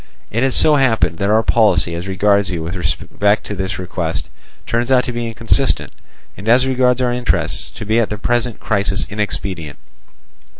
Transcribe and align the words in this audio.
It 0.31 0.41
has 0.41 0.55
so 0.55 0.77
happened 0.77 1.19
that 1.19 1.29
our 1.29 1.43
policy 1.43 1.93
as 1.93 2.07
regards 2.07 2.49
you 2.49 2.63
with 2.63 2.73
respect 2.75 3.45
to 3.45 3.53
this 3.53 3.77
request, 3.77 4.29
turns 4.65 4.91
out 4.91 5.03
to 5.03 5.11
be 5.11 5.27
inconsistent, 5.27 5.91
and 6.35 6.49
as 6.49 6.65
regards 6.65 7.03
our 7.03 7.13
interests, 7.13 7.69
to 7.69 7.85
be 7.85 7.99
at 7.99 8.09
the 8.09 8.17
present 8.17 8.59
crisis 8.59 9.05
inexpedient. 9.11 9.77